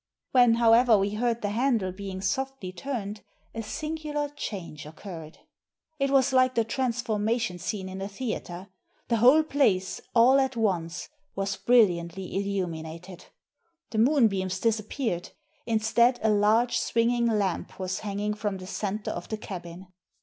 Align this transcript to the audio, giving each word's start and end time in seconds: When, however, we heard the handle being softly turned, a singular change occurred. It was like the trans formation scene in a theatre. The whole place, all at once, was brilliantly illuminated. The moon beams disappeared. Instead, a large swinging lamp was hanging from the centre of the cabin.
When, 0.31 0.55
however, 0.55 0.97
we 0.97 1.11
heard 1.11 1.43
the 1.43 1.49
handle 1.49 1.91
being 1.91 2.21
softly 2.21 2.71
turned, 2.73 3.21
a 3.53 3.61
singular 3.61 4.29
change 4.29 4.87
occurred. 4.87 5.37
It 5.99 6.09
was 6.09 6.33
like 6.33 6.55
the 6.55 6.63
trans 6.63 7.03
formation 7.03 7.59
scene 7.59 7.87
in 7.87 8.01
a 8.01 8.07
theatre. 8.07 8.69
The 9.09 9.17
whole 9.17 9.43
place, 9.43 10.01
all 10.15 10.39
at 10.39 10.55
once, 10.55 11.07
was 11.35 11.55
brilliantly 11.55 12.35
illuminated. 12.35 13.27
The 13.91 13.99
moon 13.99 14.27
beams 14.27 14.59
disappeared. 14.59 15.29
Instead, 15.67 16.19
a 16.23 16.31
large 16.31 16.79
swinging 16.79 17.27
lamp 17.27 17.77
was 17.79 17.99
hanging 17.99 18.33
from 18.33 18.57
the 18.57 18.65
centre 18.65 19.11
of 19.11 19.29
the 19.29 19.37
cabin. 19.37 19.85